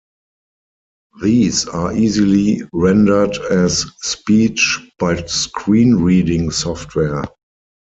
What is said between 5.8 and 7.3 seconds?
reading software.